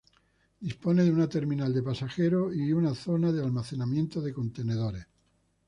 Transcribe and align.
Dispone 0.59 1.03
de 1.03 1.11
una 1.11 1.29
terminal 1.29 1.71
de 1.75 1.83
pasajeros, 1.83 2.55
y 2.55 2.73
una 2.73 2.95
zona 2.95 3.31
de 3.31 3.43
almacenamiento 3.43 4.19
de 4.19 4.33
contenedores. 4.33 5.05